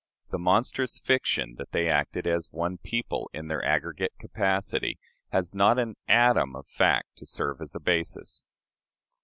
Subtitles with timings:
[0.29, 4.97] The monstrous fiction that they acted as one people "in their aggregate capacity"
[5.31, 8.43] has not an atom of fact to serve as a basis.